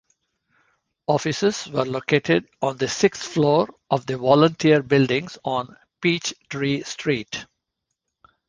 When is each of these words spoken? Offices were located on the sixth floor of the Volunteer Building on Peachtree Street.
Offices 1.05 1.67
were 1.67 1.85
located 1.85 2.47
on 2.59 2.75
the 2.77 2.87
sixth 2.87 3.21
floor 3.31 3.69
of 3.91 4.03
the 4.07 4.17
Volunteer 4.17 4.81
Building 4.81 5.27
on 5.45 5.77
Peachtree 6.01 6.81
Street. 6.81 7.45